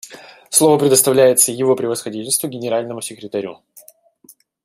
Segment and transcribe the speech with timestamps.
[0.49, 3.61] Слово предоставляется Его Превосходительству Генеральному секретарю.